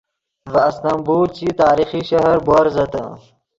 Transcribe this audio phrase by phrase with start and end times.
[0.53, 3.03] ڤے استنبول چی تاریخی شہر بوورزتے